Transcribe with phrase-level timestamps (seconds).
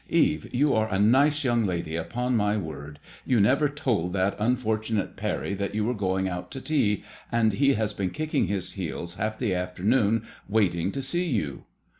[0.09, 2.97] Eve, you are a nice young lady, upon my word.
[3.23, 7.69] You never told that unfortunate Parry that you were going out to tea, and he
[7.75, 7.77] 5 6t ICADEMOISELLK IXB.
[7.83, 11.65] has been kicking his heels half the afternoon waiting to see you."